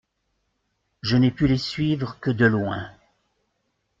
Je 1.03 1.15
n'ai 1.15 1.29
pu 1.29 1.47
les 1.47 1.59
suivre 1.59 2.17
que 2.19 2.31
de 2.31 2.47
loin. 2.47 2.89